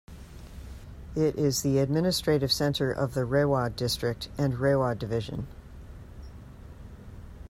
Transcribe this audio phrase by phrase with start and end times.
[1.15, 5.45] It is the administrative centre of Rewa District and Rewa Division.